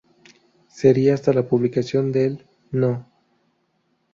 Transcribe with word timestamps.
Seria 0.67 1.13
hasta 1.13 1.31
la 1.31 1.47
publicación 1.47 2.11
del 2.11 2.43
No. 2.71 3.05